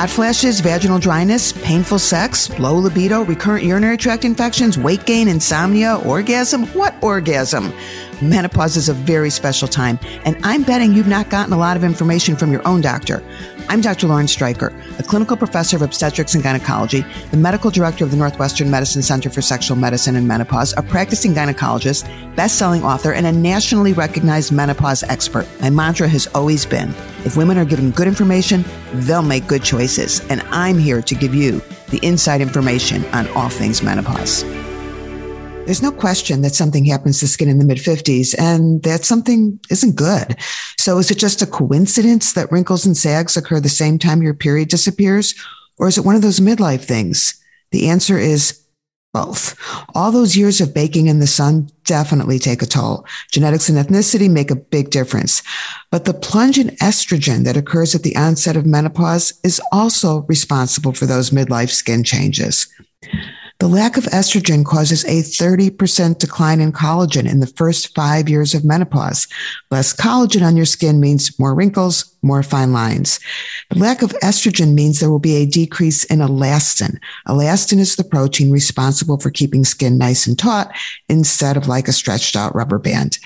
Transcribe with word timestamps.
hot 0.00 0.08
flashes, 0.08 0.60
vaginal 0.60 0.98
dryness, 0.98 1.52
painful 1.52 1.98
sex, 1.98 2.48
low 2.58 2.74
libido, 2.74 3.22
recurrent 3.22 3.62
urinary 3.62 3.98
tract 3.98 4.24
infections, 4.24 4.78
weight 4.78 5.04
gain, 5.04 5.28
insomnia, 5.28 5.96
orgasm? 6.06 6.64
What 6.68 6.94
orgasm? 7.02 7.70
Menopause 8.22 8.78
is 8.78 8.88
a 8.88 8.94
very 8.94 9.28
special 9.28 9.68
time, 9.68 9.98
and 10.24 10.38
I'm 10.42 10.62
betting 10.62 10.94
you've 10.94 11.06
not 11.06 11.28
gotten 11.28 11.52
a 11.52 11.58
lot 11.58 11.76
of 11.76 11.84
information 11.84 12.34
from 12.34 12.50
your 12.50 12.66
own 12.66 12.80
doctor. 12.80 13.22
I'm 13.70 13.80
Dr. 13.80 14.08
Lauren 14.08 14.26
Streicher, 14.26 14.74
a 14.98 15.02
clinical 15.04 15.36
professor 15.36 15.76
of 15.76 15.82
obstetrics 15.82 16.34
and 16.34 16.42
gynecology, 16.42 17.04
the 17.30 17.36
medical 17.36 17.70
director 17.70 18.04
of 18.04 18.10
the 18.10 18.16
Northwestern 18.16 18.68
Medicine 18.68 19.00
Center 19.00 19.30
for 19.30 19.40
Sexual 19.40 19.76
Medicine 19.76 20.16
and 20.16 20.26
Menopause, 20.26 20.74
a 20.76 20.82
practicing 20.82 21.34
gynecologist, 21.34 22.04
best-selling 22.34 22.82
author, 22.82 23.12
and 23.12 23.28
a 23.28 23.32
nationally 23.32 23.92
recognized 23.92 24.50
menopause 24.50 25.04
expert. 25.04 25.46
My 25.60 25.70
mantra 25.70 26.08
has 26.08 26.26
always 26.34 26.66
been, 26.66 26.90
if 27.24 27.36
women 27.36 27.58
are 27.58 27.64
given 27.64 27.92
good 27.92 28.08
information, 28.08 28.64
they'll 28.92 29.22
make 29.22 29.46
good 29.46 29.62
choices. 29.62 30.20
And 30.30 30.42
I'm 30.50 30.76
here 30.76 31.00
to 31.02 31.14
give 31.14 31.32
you 31.32 31.62
the 31.90 32.00
inside 32.02 32.40
information 32.40 33.04
on 33.12 33.28
all 33.36 33.50
things 33.50 33.84
menopause. 33.84 34.42
There's 35.70 35.82
no 35.82 35.92
question 35.92 36.42
that 36.42 36.56
something 36.56 36.84
happens 36.84 37.20
to 37.20 37.28
skin 37.28 37.48
in 37.48 37.60
the 37.60 37.64
mid 37.64 37.78
50s 37.78 38.34
and 38.36 38.82
that 38.82 39.04
something 39.04 39.60
isn't 39.70 39.94
good. 39.94 40.36
So 40.78 40.98
is 40.98 41.12
it 41.12 41.18
just 41.18 41.42
a 41.42 41.46
coincidence 41.46 42.32
that 42.32 42.50
wrinkles 42.50 42.84
and 42.84 42.96
sags 42.96 43.36
occur 43.36 43.60
the 43.60 43.68
same 43.68 43.96
time 43.96 44.20
your 44.20 44.34
period 44.34 44.68
disappears? 44.68 45.32
Or 45.78 45.86
is 45.86 45.96
it 45.96 46.04
one 46.04 46.16
of 46.16 46.22
those 46.22 46.40
midlife 46.40 46.82
things? 46.82 47.40
The 47.70 47.88
answer 47.88 48.18
is 48.18 48.60
both. 49.14 49.56
All 49.94 50.10
those 50.10 50.36
years 50.36 50.60
of 50.60 50.74
baking 50.74 51.06
in 51.06 51.20
the 51.20 51.28
sun 51.28 51.70
definitely 51.84 52.40
take 52.40 52.62
a 52.62 52.66
toll. 52.66 53.06
Genetics 53.30 53.68
and 53.68 53.78
ethnicity 53.78 54.28
make 54.28 54.50
a 54.50 54.56
big 54.56 54.90
difference. 54.90 55.40
But 55.92 56.04
the 56.04 56.14
plunge 56.14 56.58
in 56.58 56.70
estrogen 56.78 57.44
that 57.44 57.56
occurs 57.56 57.94
at 57.94 58.02
the 58.02 58.16
onset 58.16 58.56
of 58.56 58.66
menopause 58.66 59.38
is 59.44 59.60
also 59.70 60.22
responsible 60.22 60.94
for 60.94 61.06
those 61.06 61.30
midlife 61.30 61.70
skin 61.70 62.02
changes. 62.02 62.66
The 63.60 63.68
lack 63.68 63.98
of 63.98 64.04
estrogen 64.04 64.64
causes 64.64 65.04
a 65.04 65.20
30% 65.20 66.18
decline 66.18 66.62
in 66.62 66.72
collagen 66.72 67.30
in 67.30 67.40
the 67.40 67.46
first 67.46 67.94
five 67.94 68.26
years 68.26 68.54
of 68.54 68.64
menopause. 68.64 69.28
Less 69.70 69.94
collagen 69.94 70.42
on 70.42 70.56
your 70.56 70.64
skin 70.64 70.98
means 70.98 71.38
more 71.38 71.54
wrinkles, 71.54 72.16
more 72.22 72.42
fine 72.42 72.72
lines. 72.72 73.20
The 73.68 73.78
lack 73.78 74.00
of 74.00 74.12
estrogen 74.22 74.72
means 74.72 74.98
there 74.98 75.10
will 75.10 75.18
be 75.18 75.36
a 75.36 75.46
decrease 75.46 76.04
in 76.04 76.20
elastin. 76.20 76.96
Elastin 77.28 77.78
is 77.78 77.96
the 77.96 78.04
protein 78.04 78.50
responsible 78.50 79.20
for 79.20 79.30
keeping 79.30 79.64
skin 79.64 79.98
nice 79.98 80.26
and 80.26 80.38
taut 80.38 80.74
instead 81.10 81.58
of 81.58 81.68
like 81.68 81.86
a 81.86 81.92
stretched 81.92 82.36
out 82.36 82.54
rubber 82.54 82.78
band. 82.78 83.18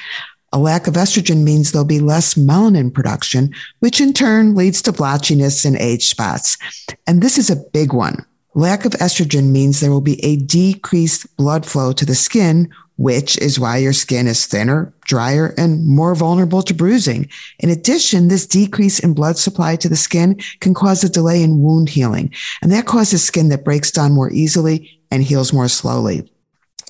A 0.53 0.59
lack 0.59 0.89
of 0.89 0.95
estrogen 0.95 1.45
means 1.45 1.71
there'll 1.71 1.87
be 1.87 2.01
less 2.01 2.35
melanin 2.35 2.93
production, 2.93 3.55
which 3.79 4.01
in 4.01 4.13
turn 4.13 4.57
leads 4.57 4.83
to 4.83 4.93
blotchiness 4.93 5.65
and 5.65 5.77
age 5.77 6.09
spots. 6.09 6.59
And 7.07 7.23
this 7.23 7.39
is 7.39 7.51
a 7.51 7.65
big 7.73 7.93
one. 7.93 8.27
Lack 8.57 8.85
of 8.85 8.93
estrogen 8.93 9.51
means 9.51 9.81
there 9.81 9.91
will 9.91 10.01
be 10.01 10.25
a 10.25 10.37
decreased 10.37 11.37
blood 11.37 11.67
flow 11.67 11.93
to 11.93 12.07
the 12.07 12.15
skin, 12.15 12.71
which 12.97 13.37
is 13.39 13.59
why 13.59 13.79
your 13.79 13.93
skin 13.93 14.29
is 14.29 14.47
thinner, 14.47 14.93
drier, 15.05 15.53
and 15.59 15.85
more 15.85 16.15
vulnerable 16.15 16.63
to 16.63 16.73
bruising. 16.73 17.29
In 17.59 17.69
addition, 17.69 18.29
this 18.29 18.47
decrease 18.47 19.01
in 19.01 19.13
blood 19.13 19.39
supply 19.39 19.75
to 19.77 19.89
the 19.89 19.97
skin 19.97 20.41
can 20.61 20.73
cause 20.73 21.03
a 21.03 21.09
delay 21.09 21.43
in 21.43 21.63
wound 21.63 21.89
healing, 21.89 22.33
and 22.63 22.71
that 22.71 22.87
causes 22.87 23.25
skin 23.25 23.49
that 23.49 23.65
breaks 23.65 23.91
down 23.91 24.13
more 24.13 24.31
easily 24.31 25.01
and 25.11 25.25
heals 25.25 25.53
more 25.53 25.69
slowly. 25.69 26.31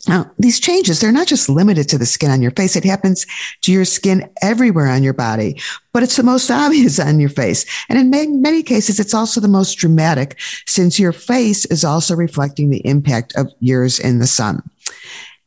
Now, 0.06 0.30
these 0.38 0.60
changes, 0.60 1.00
they're 1.00 1.12
not 1.12 1.26
just 1.26 1.48
limited 1.48 1.88
to 1.88 1.98
the 1.98 2.06
skin 2.06 2.30
on 2.30 2.42
your 2.42 2.50
face. 2.50 2.76
It 2.76 2.84
happens 2.84 3.26
to 3.62 3.72
your 3.72 3.86
skin 3.86 4.30
everywhere 4.42 4.88
on 4.88 5.02
your 5.02 5.14
body, 5.14 5.60
but 5.92 6.02
it's 6.02 6.16
the 6.16 6.22
most 6.22 6.50
obvious 6.50 6.98
on 6.98 7.20
your 7.20 7.30
face. 7.30 7.64
And 7.88 7.98
in 7.98 8.10
many, 8.10 8.32
many 8.32 8.62
cases, 8.62 9.00
it's 9.00 9.14
also 9.14 9.40
the 9.40 9.48
most 9.48 9.76
dramatic 9.76 10.38
since 10.66 10.98
your 10.98 11.12
face 11.12 11.64
is 11.66 11.84
also 11.84 12.14
reflecting 12.14 12.70
the 12.70 12.86
impact 12.86 13.34
of 13.36 13.50
years 13.60 13.98
in 13.98 14.18
the 14.18 14.26
sun. 14.26 14.62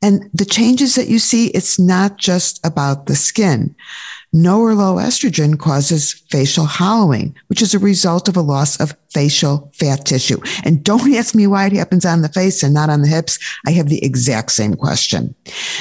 And 0.01 0.29
the 0.33 0.45
changes 0.45 0.95
that 0.95 1.07
you 1.07 1.19
see, 1.19 1.47
it's 1.47 1.79
not 1.79 2.17
just 2.17 2.63
about 2.65 3.07
the 3.07 3.15
skin. 3.15 3.75
No 4.37 4.61
or 4.61 4.75
low 4.75 4.97
estrogen 4.97 5.57
causes 5.57 6.13
facial 6.29 6.65
hollowing, 6.65 7.35
which 7.47 7.63
is 7.63 7.73
a 7.73 7.79
result 7.79 8.29
of 8.29 8.37
a 8.37 8.41
loss 8.41 8.79
of 8.79 8.95
facial 9.09 9.71
fat 9.73 10.05
tissue. 10.05 10.39
And 10.63 10.83
don't 10.83 11.11
ask 11.15 11.33
me 11.33 11.47
why 11.47 11.65
it 11.65 11.73
happens 11.73 12.05
on 12.05 12.21
the 12.21 12.29
face 12.29 12.61
and 12.61 12.71
not 12.71 12.91
on 12.91 13.01
the 13.01 13.07
hips. 13.07 13.39
I 13.65 13.71
have 13.71 13.89
the 13.89 14.05
exact 14.05 14.51
same 14.51 14.75
question. 14.75 15.33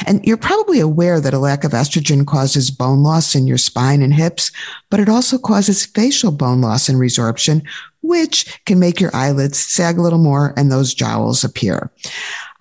And 0.07 0.25
you're 0.25 0.39
probably 0.39 0.81
aware 0.81 1.21
that 1.21 1.35
a 1.35 1.39
lack 1.39 1.65
of 1.65 1.73
estrogen 1.73 2.27
causes 2.27 2.71
bone 2.71 3.03
loss 3.03 3.35
in 3.35 3.47
your 3.47 3.59
spine 3.59 4.01
and 4.01 4.15
hips, 4.15 4.51
but 4.89 5.01
it 5.01 5.11
also 5.11 5.37
causes 5.37 5.85
facial 5.85 6.33
bone 6.33 6.63
loss 6.63 6.89
and 6.89 6.99
resorption, 6.99 7.63
which 8.01 8.65
can 8.65 8.79
make 8.79 9.01
your 9.01 9.15
eyelids 9.15 9.59
sag 9.59 9.99
a 9.99 10.03
little 10.03 10.19
more 10.19 10.55
and 10.57 10.73
those 10.73 10.95
jowls 10.95 11.45
appear. 11.45 11.91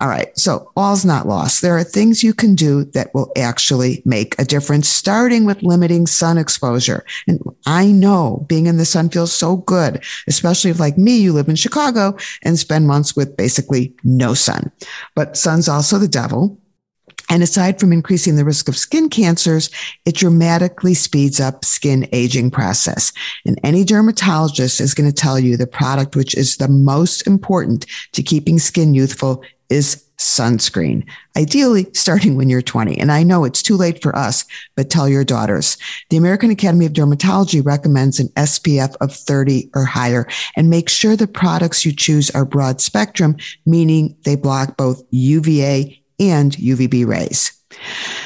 All 0.00 0.08
right. 0.08 0.36
So 0.38 0.70
all's 0.76 1.04
not 1.04 1.26
lost. 1.26 1.62
There 1.62 1.76
are 1.76 1.84
things 1.84 2.22
you 2.22 2.34
can 2.34 2.54
do 2.54 2.84
that 2.86 3.14
will 3.14 3.32
actually 3.36 4.02
make 4.04 4.38
a 4.38 4.44
difference, 4.44 4.88
starting 4.88 5.46
with 5.46 5.62
limiting 5.62 6.06
sun 6.06 6.36
exposure. 6.36 7.04
And 7.26 7.40
I 7.64 7.86
know 7.86 8.44
being 8.48 8.66
in 8.66 8.76
the 8.76 8.84
sun 8.84 9.08
feels 9.08 9.32
so 9.32 9.58
good, 9.58 10.04
especially 10.26 10.70
if 10.70 10.80
like 10.80 10.98
me, 10.98 11.16
you 11.16 11.32
live 11.32 11.48
in 11.48 11.56
Chicago 11.56 12.16
and 12.42 12.58
spend 12.58 12.86
months 12.86 13.16
with 13.16 13.36
basically 13.36 13.94
no 14.04 14.34
sun. 14.34 14.70
But 15.14 15.36
sun's 15.36 15.68
also 15.68 15.98
the 15.98 16.08
devil. 16.08 16.60
And 17.28 17.42
aside 17.42 17.80
from 17.80 17.92
increasing 17.92 18.36
the 18.36 18.44
risk 18.44 18.68
of 18.68 18.76
skin 18.76 19.08
cancers, 19.08 19.70
it 20.04 20.14
dramatically 20.14 20.94
speeds 20.94 21.40
up 21.40 21.64
skin 21.64 22.08
aging 22.12 22.52
process. 22.52 23.12
And 23.44 23.58
any 23.64 23.82
dermatologist 23.82 24.80
is 24.80 24.94
going 24.94 25.10
to 25.10 25.14
tell 25.14 25.38
you 25.38 25.56
the 25.56 25.66
product 25.66 26.14
which 26.14 26.36
is 26.36 26.58
the 26.58 26.68
most 26.68 27.26
important 27.26 27.86
to 28.12 28.22
keeping 28.22 28.58
skin 28.58 28.94
youthful 28.94 29.42
is 29.70 30.04
sunscreen, 30.18 31.06
ideally 31.36 31.86
starting 31.92 32.36
when 32.36 32.48
you're 32.48 32.62
20. 32.62 32.98
And 32.98 33.12
I 33.12 33.22
know 33.22 33.44
it's 33.44 33.62
too 33.62 33.76
late 33.76 34.02
for 34.02 34.16
us, 34.16 34.44
but 34.74 34.88
tell 34.88 35.08
your 35.08 35.24
daughters. 35.24 35.76
The 36.10 36.16
American 36.16 36.50
Academy 36.50 36.86
of 36.86 36.92
Dermatology 36.92 37.64
recommends 37.64 38.18
an 38.18 38.28
SPF 38.30 38.96
of 39.00 39.14
30 39.14 39.70
or 39.74 39.84
higher 39.84 40.26
and 40.56 40.70
make 40.70 40.88
sure 40.88 41.16
the 41.16 41.26
products 41.26 41.84
you 41.84 41.92
choose 41.92 42.30
are 42.30 42.44
broad 42.44 42.80
spectrum, 42.80 43.36
meaning 43.66 44.16
they 44.24 44.36
block 44.36 44.76
both 44.76 45.02
UVA 45.10 46.02
and 46.18 46.52
UVB 46.52 47.06
rays. 47.06 47.52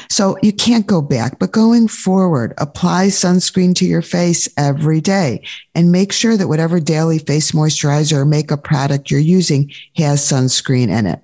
So 0.08 0.36
you 0.42 0.52
can't 0.52 0.86
go 0.86 1.02
back, 1.02 1.38
but 1.38 1.50
going 1.50 1.88
forward, 1.88 2.54
apply 2.58 3.06
sunscreen 3.08 3.74
to 3.76 3.84
your 3.84 4.02
face 4.02 4.48
every 4.56 5.00
day 5.00 5.42
and 5.74 5.90
make 5.90 6.12
sure 6.12 6.36
that 6.36 6.48
whatever 6.48 6.78
daily 6.78 7.18
face 7.18 7.50
moisturizer 7.52 8.18
or 8.18 8.24
makeup 8.24 8.62
product 8.62 9.10
you're 9.10 9.18
using 9.18 9.72
has 9.96 10.20
sunscreen 10.20 10.88
in 10.88 11.06
it. 11.06 11.20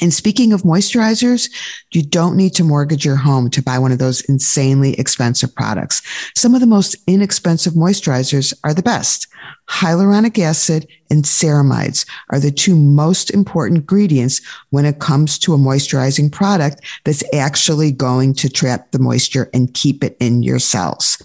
And 0.00 0.14
speaking 0.14 0.52
of 0.52 0.62
moisturizers, 0.62 1.50
you 1.92 2.02
don't 2.02 2.36
need 2.36 2.54
to 2.54 2.64
mortgage 2.64 3.04
your 3.04 3.16
home 3.16 3.50
to 3.50 3.62
buy 3.62 3.78
one 3.78 3.92
of 3.92 3.98
those 3.98 4.22
insanely 4.22 4.98
expensive 4.98 5.54
products. 5.54 6.00
Some 6.34 6.54
of 6.54 6.60
the 6.60 6.66
most 6.66 6.96
inexpensive 7.06 7.74
moisturizers 7.74 8.54
are 8.64 8.72
the 8.72 8.82
best. 8.82 9.26
Hyaluronic 9.68 10.38
acid 10.38 10.86
and 11.10 11.24
ceramides 11.24 12.06
are 12.30 12.40
the 12.40 12.50
two 12.50 12.74
most 12.76 13.30
important 13.30 13.78
ingredients 13.78 14.40
when 14.70 14.84
it 14.84 15.00
comes 15.00 15.38
to 15.40 15.54
a 15.54 15.58
moisturizing 15.58 16.30
product 16.30 16.80
that's 17.04 17.24
actually 17.34 17.92
going 17.92 18.34
to 18.34 18.48
trap 18.48 18.92
the 18.92 18.98
moisture 18.98 19.50
and 19.52 19.74
keep 19.74 20.02
it 20.02 20.16
in 20.20 20.42
your 20.42 20.58
cells. 20.58 21.22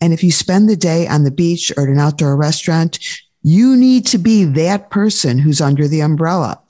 And 0.00 0.12
if 0.12 0.22
you 0.22 0.30
spend 0.30 0.68
the 0.68 0.76
day 0.76 1.06
on 1.06 1.24
the 1.24 1.30
beach 1.30 1.72
or 1.76 1.84
at 1.84 1.88
an 1.88 1.98
outdoor 1.98 2.36
restaurant, 2.36 2.98
you 3.42 3.76
need 3.76 4.06
to 4.06 4.18
be 4.18 4.44
that 4.44 4.90
person 4.90 5.38
who's 5.38 5.60
under 5.60 5.86
the 5.86 6.00
umbrella. 6.00 6.60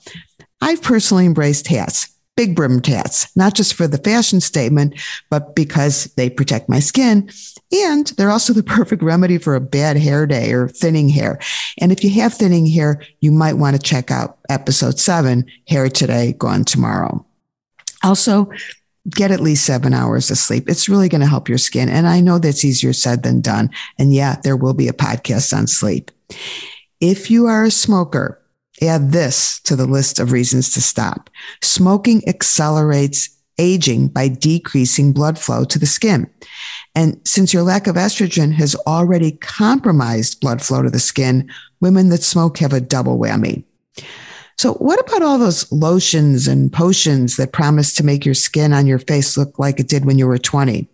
I've 0.61 0.81
personally 0.81 1.25
embraced 1.25 1.67
hats, 1.67 2.13
big 2.35 2.55
brimmed 2.55 2.85
hats, 2.85 3.27
not 3.35 3.53
just 3.53 3.73
for 3.73 3.87
the 3.87 3.97
fashion 3.97 4.41
statement, 4.41 4.99
but 5.29 5.55
because 5.55 6.05
they 6.15 6.29
protect 6.29 6.69
my 6.69 6.79
skin. 6.79 7.29
And 7.71 8.07
they're 8.17 8.31
also 8.31 8.53
the 8.53 8.63
perfect 8.77 9.03
remedy 9.03 9.37
for 9.37 9.55
a 9.55 9.61
bad 9.61 9.97
hair 9.97 10.25
day 10.25 10.51
or 10.51 10.67
thinning 10.67 11.09
hair. 11.09 11.39
And 11.79 11.91
if 11.91 12.03
you 12.03 12.09
have 12.21 12.33
thinning 12.33 12.65
hair, 12.65 13.01
you 13.19 13.31
might 13.31 13.53
want 13.53 13.75
to 13.75 13.81
check 13.81 14.11
out 14.11 14.37
episode 14.49 14.99
seven, 14.99 15.45
Hair 15.67 15.89
Today, 15.89 16.33
Gone 16.33 16.63
Tomorrow. 16.63 17.25
Also, 18.03 18.49
get 19.09 19.31
at 19.31 19.39
least 19.39 19.65
seven 19.65 19.93
hours 19.93 20.31
of 20.31 20.37
sleep. 20.37 20.69
It's 20.69 20.89
really 20.89 21.09
going 21.09 21.21
to 21.21 21.27
help 21.27 21.47
your 21.47 21.57
skin. 21.57 21.89
And 21.89 22.07
I 22.07 22.21
know 22.21 22.39
that's 22.39 22.65
easier 22.65 22.93
said 22.93 23.23
than 23.23 23.41
done. 23.41 23.69
And 23.99 24.13
yeah, 24.13 24.37
there 24.43 24.57
will 24.57 24.73
be 24.73 24.87
a 24.87 24.93
podcast 24.93 25.55
on 25.55 25.67
sleep. 25.67 26.11
If 26.99 27.29
you 27.29 27.45
are 27.45 27.63
a 27.63 27.71
smoker, 27.71 28.41
Add 28.81 29.11
this 29.11 29.59
to 29.61 29.75
the 29.75 29.85
list 29.85 30.19
of 30.19 30.31
reasons 30.31 30.73
to 30.73 30.81
stop. 30.81 31.29
Smoking 31.61 32.27
accelerates 32.27 33.29
aging 33.57 34.09
by 34.09 34.27
decreasing 34.27 35.13
blood 35.13 35.39
flow 35.39 35.63
to 35.63 35.79
the 35.79 35.85
skin. 35.85 36.29
And 36.93 37.19
since 37.25 37.53
your 37.53 37.63
lack 37.63 37.87
of 37.87 37.95
estrogen 37.95 38.53
has 38.53 38.75
already 38.87 39.33
compromised 39.33 40.41
blood 40.41 40.61
flow 40.61 40.81
to 40.81 40.89
the 40.89 40.99
skin, 40.99 41.49
women 41.79 42.09
that 42.09 42.23
smoke 42.23 42.57
have 42.57 42.73
a 42.73 42.81
double 42.81 43.17
whammy. 43.17 43.63
So, 44.57 44.73
what 44.75 44.99
about 44.99 45.21
all 45.21 45.37
those 45.37 45.69
lotions 45.71 46.47
and 46.47 46.71
potions 46.71 47.35
that 47.35 47.51
promise 47.51 47.93
to 47.95 48.05
make 48.05 48.25
your 48.25 48.33
skin 48.33 48.71
on 48.71 48.87
your 48.87 48.99
face 48.99 49.37
look 49.37 49.59
like 49.59 49.79
it 49.79 49.89
did 49.89 50.05
when 50.05 50.17
you 50.17 50.27
were 50.27 50.37
20? 50.37 50.87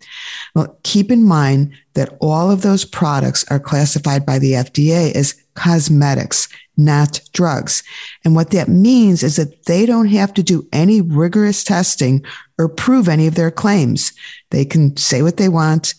Well, 0.56 0.78
keep 0.84 1.12
in 1.12 1.24
mind 1.24 1.72
that 1.94 2.18
all 2.20 2.50
of 2.50 2.64
those 2.64 2.86
products 2.86 3.46
are 3.52 3.60
classified 3.60 4.26
by 4.26 4.40
the 4.40 4.54
FDA 4.54 5.14
as 5.14 5.36
cosmetics, 5.54 6.48
not 6.76 7.22
drugs. 7.34 7.84
And 8.26 8.36
what 8.36 8.52
that 8.52 8.68
means 8.68 9.22
is 9.22 9.36
that 9.36 9.66
they 9.66 9.86
don't 9.86 10.08
have 10.08 10.34
to 10.36 10.44
do 10.44 10.68
any 10.74 11.02
rigorous 11.02 11.64
testing 11.64 12.26
or 12.58 12.68
prove 12.68 13.08
any 13.08 13.28
of 13.28 13.36
their 13.36 13.52
claims. 13.52 14.12
They 14.50 14.66
can 14.66 14.98
say 14.98 15.22
what 15.22 15.38
they 15.38 15.50
want 15.50 15.94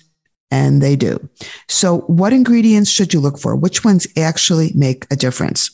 and 0.51 0.83
they 0.83 0.97
do. 0.97 1.29
So, 1.69 2.01
what 2.01 2.33
ingredients 2.33 2.91
should 2.91 3.15
you 3.15 3.21
look 3.21 3.39
for? 3.39 3.55
Which 3.55 3.85
ones 3.85 4.07
actually 4.17 4.73
make 4.75 5.07
a 5.11 5.17
difference? 5.17 5.71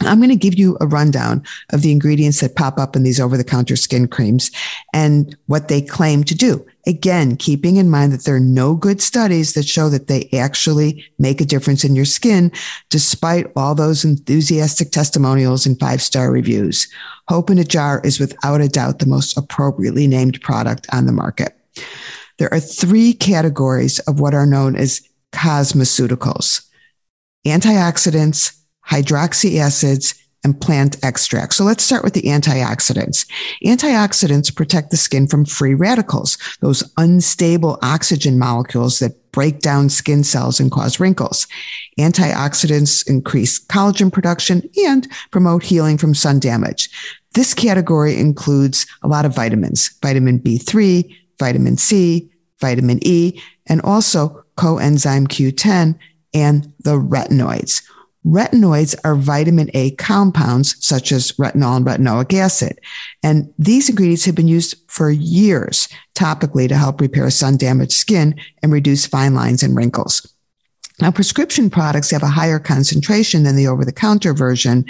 I'm 0.00 0.18
going 0.18 0.30
to 0.30 0.36
give 0.36 0.58
you 0.58 0.76
a 0.80 0.86
rundown 0.86 1.44
of 1.72 1.82
the 1.82 1.92
ingredients 1.92 2.40
that 2.40 2.56
pop 2.56 2.78
up 2.78 2.96
in 2.96 3.04
these 3.04 3.20
over 3.20 3.36
the 3.36 3.44
counter 3.44 3.76
skin 3.76 4.08
creams 4.08 4.50
and 4.92 5.36
what 5.46 5.68
they 5.68 5.80
claim 5.80 6.24
to 6.24 6.34
do. 6.34 6.66
Again, 6.86 7.36
keeping 7.36 7.76
in 7.76 7.88
mind 7.88 8.12
that 8.12 8.24
there 8.24 8.34
are 8.34 8.40
no 8.40 8.74
good 8.74 9.00
studies 9.00 9.54
that 9.54 9.66
show 9.66 9.88
that 9.88 10.08
they 10.08 10.28
actually 10.32 11.04
make 11.18 11.40
a 11.40 11.46
difference 11.46 11.84
in 11.84 11.94
your 11.94 12.04
skin, 12.04 12.52
despite 12.90 13.50
all 13.56 13.74
those 13.74 14.04
enthusiastic 14.04 14.90
testimonials 14.90 15.64
and 15.64 15.78
five 15.80 16.02
star 16.02 16.30
reviews. 16.30 16.88
Hope 17.28 17.48
in 17.48 17.58
a 17.58 17.64
Jar 17.64 18.02
is 18.04 18.20
without 18.20 18.60
a 18.60 18.68
doubt 18.68 18.98
the 18.98 19.06
most 19.06 19.36
appropriately 19.38 20.06
named 20.06 20.40
product 20.42 20.86
on 20.92 21.06
the 21.06 21.12
market. 21.12 21.56
There 22.38 22.52
are 22.52 22.60
three 22.60 23.14
categories 23.14 24.00
of 24.00 24.20
what 24.20 24.34
are 24.34 24.46
known 24.46 24.76
as 24.76 25.08
cosmeceuticals 25.32 26.68
antioxidants, 27.46 28.56
hydroxy 28.88 29.58
acids, 29.58 30.14
and 30.44 30.60
plant 30.60 31.02
extracts. 31.02 31.56
So 31.56 31.64
let's 31.64 31.82
start 31.82 32.04
with 32.04 32.12
the 32.12 32.22
antioxidants. 32.22 33.26
Antioxidants 33.64 34.54
protect 34.54 34.90
the 34.90 34.96
skin 34.98 35.26
from 35.26 35.46
free 35.46 35.74
radicals, 35.74 36.36
those 36.60 36.84
unstable 36.98 37.78
oxygen 37.82 38.38
molecules 38.38 38.98
that 38.98 39.32
break 39.32 39.60
down 39.60 39.88
skin 39.88 40.22
cells 40.22 40.60
and 40.60 40.70
cause 40.70 41.00
wrinkles. 41.00 41.48
Antioxidants 41.98 43.08
increase 43.08 43.58
collagen 43.58 44.12
production 44.12 44.68
and 44.86 45.08
promote 45.30 45.64
healing 45.64 45.98
from 45.98 46.14
sun 46.14 46.38
damage. 46.38 46.90
This 47.32 47.54
category 47.54 48.16
includes 48.16 48.86
a 49.02 49.08
lot 49.08 49.24
of 49.24 49.34
vitamins, 49.34 49.88
vitamin 50.02 50.38
B3, 50.38 51.12
vitamin 51.40 51.78
C, 51.78 52.30
vitamin 52.60 53.00
E, 53.02 53.40
and 53.66 53.80
also 53.80 54.44
coenzyme 54.56 55.26
Q10 55.26 55.98
and 56.32 56.72
the 56.80 56.96
retinoids. 56.96 57.82
Retinoids 58.26 58.94
are 59.04 59.16
vitamin 59.16 59.70
A 59.74 59.90
compounds 59.92 60.76
such 60.84 61.12
as 61.12 61.32
retinol 61.32 61.76
and 61.76 61.86
retinoic 61.86 62.32
acid. 62.32 62.80
And 63.22 63.52
these 63.58 63.88
ingredients 63.88 64.24
have 64.24 64.34
been 64.34 64.48
used 64.48 64.76
for 64.88 65.10
years 65.10 65.88
topically 66.14 66.68
to 66.68 66.76
help 66.76 67.00
repair 67.00 67.28
sun 67.30 67.56
damaged 67.58 67.92
skin 67.92 68.40
and 68.62 68.72
reduce 68.72 69.06
fine 69.06 69.34
lines 69.34 69.62
and 69.62 69.76
wrinkles. 69.76 70.34
Now, 71.00 71.10
prescription 71.10 71.70
products 71.70 72.12
have 72.12 72.22
a 72.22 72.28
higher 72.28 72.60
concentration 72.60 73.42
than 73.42 73.56
the 73.56 73.66
over 73.66 73.84
the 73.84 73.92
counter 73.92 74.32
version, 74.32 74.84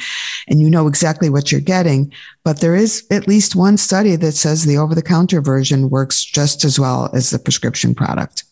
and 0.47 0.61
you 0.61 0.69
know 0.69 0.87
exactly 0.87 1.31
what 1.31 1.51
you're 1.51 1.63
getting. 1.63 2.13
But 2.45 2.61
there 2.61 2.77
is 2.77 3.07
at 3.11 3.27
least 3.27 3.57
one 3.57 3.79
study 3.79 4.15
that 4.17 4.33
says 4.33 4.65
the 4.65 4.77
over 4.77 4.95
the 4.95 5.03
counter 5.03 5.41
version 5.41 5.89
works 5.89 6.23
just 6.23 6.63
as 6.63 6.79
well 6.79 7.09
as 7.15 7.31
the 7.31 7.39
prescription 7.39 7.95
product. 7.95 8.45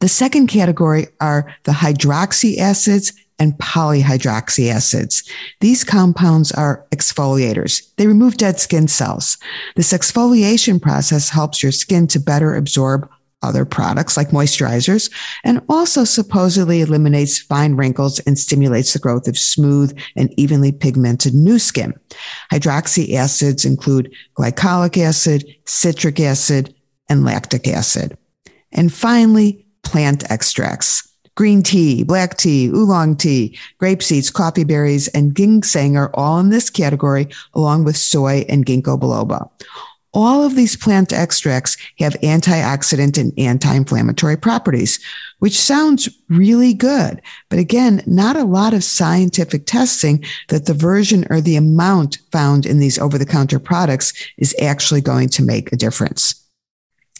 The 0.00 0.08
second 0.08 0.48
category 0.48 1.06
are 1.20 1.54
the 1.62 1.72
hydroxy 1.72 2.58
acids 2.58 3.12
and 3.38 3.54
polyhydroxy 3.54 4.70
acids. 4.70 5.28
These 5.60 5.84
compounds 5.84 6.52
are 6.52 6.86
exfoliators. 6.92 7.94
They 7.96 8.06
remove 8.06 8.36
dead 8.36 8.60
skin 8.60 8.88
cells. 8.88 9.38
This 9.76 9.92
exfoliation 9.92 10.80
process 10.80 11.30
helps 11.30 11.62
your 11.62 11.72
skin 11.72 12.06
to 12.08 12.20
better 12.20 12.54
absorb 12.54 13.08
other 13.44 13.66
products 13.66 14.16
like 14.16 14.30
moisturizers 14.30 15.12
and 15.44 15.60
also 15.68 16.02
supposedly 16.02 16.80
eliminates 16.80 17.38
fine 17.38 17.74
wrinkles 17.74 18.18
and 18.20 18.38
stimulates 18.38 18.94
the 18.94 18.98
growth 18.98 19.28
of 19.28 19.36
smooth 19.36 19.96
and 20.16 20.32
evenly 20.38 20.72
pigmented 20.72 21.34
new 21.34 21.58
skin. 21.58 21.92
Hydroxy 22.50 23.14
acids 23.14 23.64
include 23.66 24.12
glycolic 24.38 24.96
acid, 24.96 25.44
citric 25.66 26.18
acid, 26.20 26.74
and 27.08 27.24
lactic 27.24 27.68
acid. 27.68 28.16
And 28.72 28.92
finally, 28.92 29.66
plant 29.82 30.28
extracts. 30.30 31.13
Green 31.36 31.62
tea, 31.62 32.04
black 32.04 32.36
tea, 32.36 32.68
oolong 32.68 33.16
tea, 33.16 33.58
grape 33.78 34.02
seeds, 34.02 34.30
coffee 34.30 34.62
berries, 34.62 35.08
and 35.08 35.34
ginseng 35.34 35.96
are 35.96 36.10
all 36.14 36.38
in 36.38 36.50
this 36.50 36.70
category, 36.70 37.28
along 37.54 37.84
with 37.84 37.96
soy 37.96 38.44
and 38.48 38.64
ginkgo 38.64 38.98
biloba. 38.98 39.50
All 40.12 40.44
of 40.44 40.54
these 40.54 40.76
plant 40.76 41.12
extracts 41.12 41.76
have 41.98 42.14
antioxidant 42.22 43.18
and 43.18 43.32
anti-inflammatory 43.36 44.36
properties, 44.36 45.00
which 45.40 45.58
sounds 45.58 46.08
really 46.28 46.72
good. 46.72 47.20
But 47.48 47.58
again, 47.58 48.00
not 48.06 48.36
a 48.36 48.44
lot 48.44 48.74
of 48.74 48.84
scientific 48.84 49.66
testing 49.66 50.24
that 50.50 50.66
the 50.66 50.74
version 50.74 51.26
or 51.30 51.40
the 51.40 51.56
amount 51.56 52.18
found 52.30 52.64
in 52.64 52.78
these 52.78 52.96
over 52.96 53.18
the 53.18 53.26
counter 53.26 53.58
products 53.58 54.12
is 54.38 54.54
actually 54.62 55.00
going 55.00 55.30
to 55.30 55.42
make 55.42 55.72
a 55.72 55.76
difference. 55.76 56.43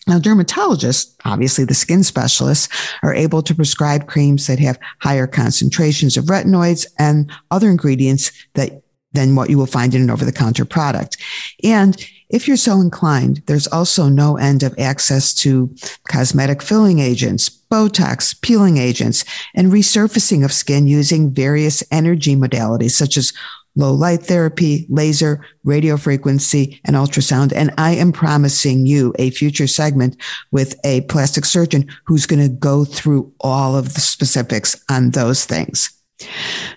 Now, 0.06 0.19
dermatologists, 0.19 1.15
obviously 1.25 1.65
the 1.65 1.75
skin 1.75 2.03
specialists, 2.05 2.69
are 3.03 3.15
able 3.15 3.43
to 3.43 3.55
prescribe 3.55 4.06
creams 4.06 4.47
that 4.47 4.59
have 4.59 4.79
higher 5.01 5.27
concentrations 5.27 6.17
of 6.17 6.27
retinoids 6.27 6.87
and 6.99 7.31
other 7.51 7.69
ingredients 7.71 8.31
that 8.55 8.83
than 9.15 9.37
what 9.37 9.49
you 9.49 9.56
will 9.56 9.67
find 9.67 9.95
in 9.95 10.03
an 10.03 10.11
over 10.11 10.25
the 10.25 10.33
counter 10.33 10.65
product. 10.65 11.17
And 11.62 11.97
if 12.29 12.47
you're 12.49 12.56
so 12.56 12.81
inclined, 12.81 13.43
there's 13.47 13.69
also 13.69 14.09
no 14.09 14.37
end 14.37 14.62
of 14.62 14.77
access 14.79 15.33
to 15.35 15.73
cosmetic 16.09 16.61
filling 16.61 16.99
agents, 16.99 17.49
Botox, 17.49 18.41
peeling 18.41 18.77
agents, 18.77 19.25
and 19.55 19.73
resurfacing 19.73 20.45
of 20.45 20.53
skin 20.53 20.87
using 20.87 21.33
various 21.33 21.83
energy 21.91 22.35
modalities 22.35 22.91
such 22.91 23.17
as 23.17 23.33
low 23.76 23.93
light 23.93 24.23
therapy, 24.23 24.87
laser, 24.88 25.44
radio 25.65 25.97
frequency, 25.97 26.81
and 26.85 26.97
ultrasound. 26.97 27.53
And 27.53 27.73
I 27.79 27.93
am 27.93 28.12
promising 28.12 28.87
you 28.87 29.15
a 29.19 29.31
future 29.31 29.67
segment 29.67 30.17
with 30.53 30.79
a 30.85 31.03
plastic 31.03 31.44
surgeon 31.44 31.88
who's 32.05 32.26
going 32.26 32.43
to 32.43 32.49
go 32.49 32.85
through 32.85 33.32
all 33.41 33.76
of 33.76 33.94
the 33.94 34.00
specifics 34.00 34.76
on 34.91 35.11
those 35.11 35.44
things. 35.44 35.91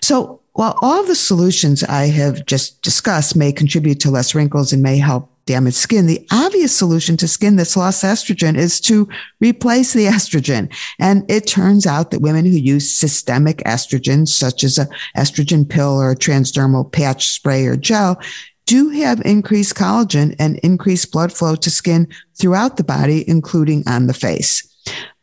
So 0.02 0.40
while 0.52 0.76
all 0.82 1.04
the 1.04 1.14
solutions 1.14 1.84
I 1.84 2.06
have 2.06 2.44
just 2.46 2.82
discussed 2.82 3.36
may 3.36 3.52
contribute 3.52 4.00
to 4.00 4.10
less 4.10 4.34
wrinkles 4.34 4.72
and 4.72 4.82
may 4.82 4.98
help 4.98 5.30
damaged 5.48 5.76
skin, 5.76 6.06
the 6.06 6.24
obvious 6.30 6.76
solution 6.76 7.16
to 7.16 7.26
skin 7.26 7.56
that's 7.56 7.76
lost 7.76 8.04
estrogen 8.04 8.56
is 8.56 8.80
to 8.82 9.08
replace 9.40 9.94
the 9.94 10.04
estrogen. 10.04 10.70
And 10.98 11.28
it 11.30 11.46
turns 11.46 11.86
out 11.86 12.10
that 12.10 12.20
women 12.20 12.44
who 12.44 12.52
use 12.52 12.90
systemic 12.90 13.58
estrogen, 13.64 14.28
such 14.28 14.62
as 14.62 14.78
a 14.78 14.88
estrogen 15.16 15.66
pill 15.66 15.98
or 15.98 16.10
a 16.10 16.16
transdermal 16.16 16.92
patch 16.92 17.28
spray 17.28 17.64
or 17.64 17.76
gel, 17.76 18.20
do 18.66 18.90
have 18.90 19.22
increased 19.24 19.74
collagen 19.74 20.36
and 20.38 20.58
increased 20.58 21.10
blood 21.10 21.32
flow 21.32 21.56
to 21.56 21.70
skin 21.70 22.06
throughout 22.38 22.76
the 22.76 22.84
body, 22.84 23.26
including 23.26 23.82
on 23.86 24.06
the 24.06 24.14
face. 24.14 24.67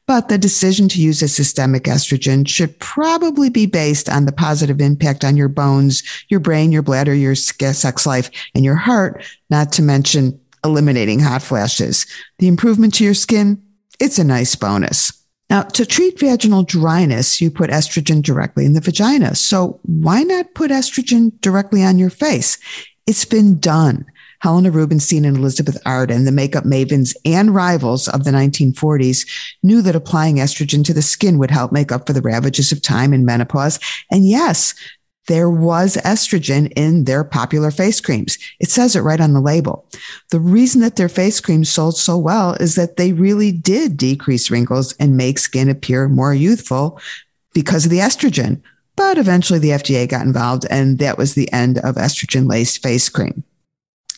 But 0.08 0.30
the 0.30 0.38
decision 0.38 0.88
to 0.90 1.02
use 1.02 1.22
a 1.22 1.28
systemic 1.28 1.84
estrogen 1.84 2.48
should 2.48 2.78
probably 2.80 3.50
be 3.50 3.66
based 3.66 4.08
on 4.08 4.26
the 4.26 4.32
positive 4.32 4.80
impact 4.80 5.24
on 5.24 5.36
your 5.36 5.48
bones, 5.48 6.04
your 6.30 6.40
brain, 6.40 6.72
your 6.72 6.84
bladder, 6.84 7.14
your 7.14 7.34
sex 7.34 8.06
life, 8.06 8.30
and 8.54 8.64
your 8.64 8.76
heart, 8.76 9.24
not 9.50 9.72
to 9.74 9.82
mention 9.82 10.40
eliminating 10.64 11.20
hot 11.20 11.42
flashes. 11.42 12.06
The 12.40 12.48
improvement 12.48 12.94
to 12.96 13.04
your 13.04 13.14
skin, 13.14 13.62
it's 14.00 14.20
a 14.20 14.24
nice 14.24 14.56
bonus. 14.56 15.12
Now, 15.50 15.62
to 15.62 15.86
treat 15.86 16.20
vaginal 16.20 16.64
dryness, 16.64 17.40
you 17.40 17.52
put 17.52 17.70
estrogen 17.70 18.22
directly 18.22 18.66
in 18.66 18.74
the 18.74 18.82
vagina. 18.82 19.36
So 19.36 19.80
why 19.84 20.24
not 20.24 20.56
put 20.56 20.72
estrogen 20.72 21.40
directly 21.42 21.84
on 21.84 22.00
your 22.00 22.10
face? 22.10 22.58
It's 23.08 23.26
been 23.26 23.60
done. 23.60 24.06
Helena 24.46 24.70
Rubinstein 24.70 25.26
and 25.26 25.38
Elizabeth 25.38 25.76
Arden, 25.88 26.26
the 26.26 26.32
makeup 26.32 26.66
mavens 26.66 27.16
and 27.26 27.56
rivals 27.56 28.08
of 28.08 28.26
the 28.26 28.30
1940s, 28.30 29.28
knew 29.64 29.82
that 29.82 29.96
applying 29.96 30.36
estrogen 30.36 30.86
to 30.86 30.94
the 30.94 31.02
skin 31.02 31.40
would 31.40 31.50
help 31.50 31.72
make 31.72 31.92
up 31.92 32.06
for 32.06 32.14
the 32.14 32.22
ravages 32.22 32.72
of 32.72 32.80
time 32.80 33.12
and 33.12 33.26
menopause. 33.26 33.80
And 34.12 34.30
yes, 34.30 34.76
there 35.28 35.50
was 35.50 35.98
estrogen 36.06 36.72
in 36.76 37.06
their 37.06 37.24
popular 37.24 37.72
face 37.72 38.00
creams. 38.00 38.38
It 38.60 38.70
says 38.70 38.96
it 38.96 39.02
right 39.02 39.20
on 39.20 39.34
the 39.34 39.42
label. 39.42 39.90
The 40.30 40.40
reason 40.40 40.80
that 40.82 40.96
their 40.96 41.10
face 41.10 41.42
creams 41.42 41.70
sold 41.70 41.98
so 41.98 42.16
well 42.16 42.54
is 42.60 42.76
that 42.76 42.98
they 42.98 43.14
really 43.14 43.52
did 43.52 43.98
decrease 43.98 44.52
wrinkles 44.52 44.94
and 45.00 45.18
make 45.18 45.40
skin 45.40 45.70
appear 45.70 46.08
more 46.08 46.36
youthful 46.36 47.00
because 47.56 47.86
of 47.86 47.90
the 47.90 47.98
estrogen. 47.98 48.62
But 48.96 49.18
eventually 49.18 49.58
the 49.58 49.70
FDA 49.70 50.08
got 50.08 50.24
involved 50.24 50.68
and 50.70 51.00
that 51.00 51.18
was 51.18 51.34
the 51.34 51.52
end 51.52 51.80
of 51.80 51.96
estrogen 51.96 52.48
laced 52.48 52.84
face 52.84 53.10
cream. 53.10 53.44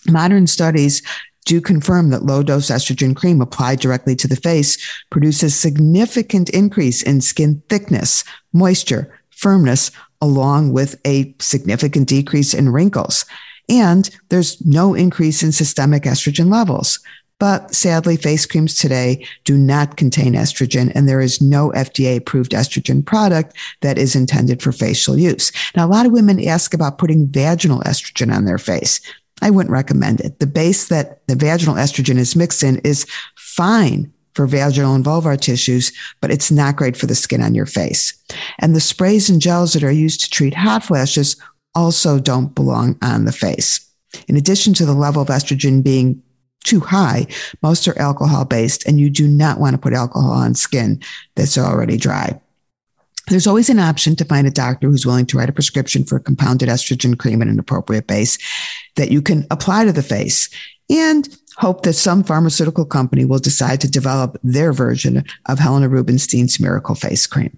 Modern 0.08 0.48
studies 0.48 1.02
do 1.46 1.62
confirm 1.62 2.10
that 2.10 2.26
low 2.26 2.44
dose 2.44 2.68
estrogen 2.68 3.16
cream 3.16 3.42
applied 3.42 3.80
directly 3.80 4.16
to 4.18 4.28
the 4.28 4.36
face 4.36 4.78
produces 5.10 5.56
significant 5.56 6.50
increase 6.50 7.02
in 7.02 7.22
skin 7.22 7.64
thickness, 7.70 8.24
moisture, 8.52 9.18
firmness, 9.30 9.92
along 10.22 10.74
with 10.74 11.00
a 11.06 11.34
significant 11.40 12.08
decrease 12.08 12.54
in 12.54 12.70
wrinkles. 12.70 13.26
And 13.70 14.10
there's 14.30 14.64
no 14.66 14.94
increase 14.94 15.42
in 15.42 15.52
systemic 15.52 16.04
estrogen 16.04 16.52
levels. 16.52 17.00
But 17.40 17.74
sadly, 17.74 18.18
face 18.18 18.46
creams 18.48 18.76
today 18.76 19.26
do 19.44 19.58
not 19.58 19.96
contain 19.96 20.34
estrogen, 20.34 20.92
and 20.96 21.08
there 21.08 21.22
is 21.22 21.40
no 21.40 21.70
FDA 21.70 22.18
approved 22.18 22.52
estrogen 22.52 23.06
product 23.06 23.56
that 23.82 24.00
is 24.00 24.16
intended 24.16 24.62
for 24.62 24.72
facial 24.72 25.18
use. 25.18 25.52
Now, 25.76 25.86
a 25.86 25.90
lot 25.90 26.08
of 26.08 26.12
women 26.12 26.44
ask 26.44 26.74
about 26.74 26.98
putting 26.98 27.28
vaginal 27.28 27.82
estrogen 27.82 28.36
on 28.36 28.46
their 28.46 28.58
face. 28.58 29.00
I 29.42 29.50
wouldn't 29.50 29.72
recommend 29.72 30.22
it. 30.22 30.40
The 30.40 30.48
base 30.48 30.88
that 30.88 31.26
the 31.28 31.36
vaginal 31.36 31.76
estrogen 31.76 32.18
is 32.18 32.36
mixed 32.36 32.64
in 32.64 32.80
is 32.80 33.06
fine 33.36 34.12
for 34.34 34.48
vaginal 34.48 34.94
and 34.94 35.04
vulvar 35.04 35.40
tissues, 35.40 35.92
but 36.22 36.32
it's 36.32 36.52
not 36.52 36.76
great 36.76 36.96
for 36.96 37.08
the 37.08 37.16
skin 37.16 37.42
on 37.42 37.56
your 37.56 37.66
face. 37.66 38.14
And 38.60 38.76
the 38.76 38.80
sprays 38.80 39.30
and 39.30 39.42
gels 39.42 39.74
that 39.74 39.84
are 39.84 39.92
used 39.92 40.22
to 40.22 40.30
treat 40.30 40.54
hot 40.54 40.84
flashes 40.84 41.36
also 41.74 42.20
don't 42.20 42.54
belong 42.56 42.98
on 43.02 43.26
the 43.26 43.32
face. 43.32 43.84
In 44.28 44.38
addition 44.38 44.74
to 44.76 44.86
the 44.86 44.94
level 44.94 45.22
of 45.22 45.28
estrogen 45.30 45.84
being 45.84 46.22
too 46.64 46.80
high, 46.80 47.28
most 47.64 47.88
are 47.88 47.98
alcohol 47.98 48.46
based, 48.46 48.86
and 48.88 49.00
you 49.00 49.10
do 49.10 49.28
not 49.28 49.60
want 49.60 49.74
to 49.74 49.80
put 49.80 49.94
alcohol 49.94 50.32
on 50.32 50.54
skin 50.54 51.02
that's 51.36 51.58
already 51.58 51.98
dry. 51.98 52.40
There's 53.28 53.48
always 53.48 53.70
an 53.70 53.80
option 53.80 54.16
to 54.18 54.26
find 54.26 54.48
a 54.48 54.52
doctor 54.52 54.88
who's 54.88 55.06
willing 55.06 55.26
to 55.28 55.38
write 55.38 55.50
a 55.50 55.54
prescription 55.54 56.06
for 56.06 56.16
a 56.16 56.22
compounded 56.22 56.70
estrogen 56.70 57.18
cream 57.18 57.42
at 57.42 57.50
an 57.50 57.60
appropriate 57.60 58.08
base 58.08 58.38
that 58.98 59.12
you 59.12 59.22
can 59.22 59.48
apply 59.50 59.86
to 59.86 59.92
the 59.92 60.04
face 60.04 60.50
and 60.90 61.38
hope 61.58 61.84
that 61.84 61.94
some 61.94 62.24
pharmaceutical 62.24 62.86
company 62.86 63.26
will 63.26 63.40
decide 63.40 63.82
to 63.82 63.90
develop 63.90 64.38
their 64.44 64.72
version 64.72 65.24
of 65.48 65.60
Helena 65.60 65.90
Rubinstein's 65.90 66.60
miracle 66.60 66.96
face 66.96 67.26
cream. 67.26 67.58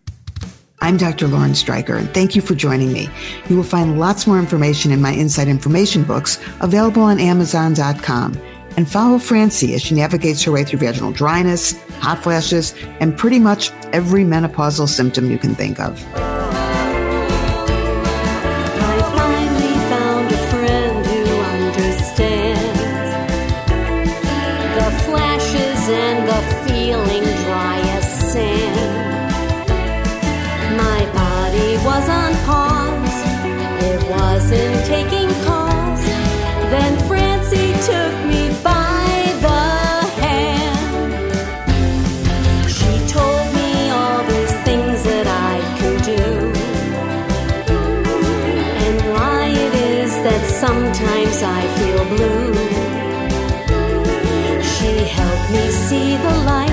I'm 0.82 0.96
Dr. 0.96 1.28
Lauren 1.28 1.52
Streicher, 1.52 1.98
and 1.98 2.10
thank 2.14 2.36
you 2.36 2.42
for 2.42 2.56
joining 2.56 2.94
me. 2.94 3.10
You 3.50 3.58
will 3.58 3.64
find 3.64 4.00
lots 4.00 4.26
more 4.26 4.40
information 4.40 4.92
in 4.92 5.02
my 5.02 5.12
Inside 5.12 5.50
Information 5.50 6.04
books 6.04 6.40
available 6.62 7.02
on 7.02 7.20
Amazon.com. 7.20 8.40
And 8.78 8.90
follow 8.90 9.20
Francie 9.20 9.74
as 9.74 9.82
she 9.82 9.96
navigates 9.96 10.42
her 10.44 10.54
way 10.54 10.64
through 10.64 10.80
vaginal 10.80 11.12
dryness, 11.12 11.74
hot 12.00 12.24
flashes, 12.24 12.74
and 13.02 13.18
pretty 13.18 13.40
much 13.40 13.72
every 13.92 14.24
menopausal 14.24 14.88
symptom 14.88 15.30
you 15.30 15.38
can 15.38 15.54
think 15.54 15.82
of. 15.82 16.02
See 55.90 56.18
light. 56.18 56.18
Now 56.18 56.28
I'm 56.28 56.30
sleeping 56.30 56.30
through 56.30 56.30
the 56.30 56.44
night. 56.46 56.69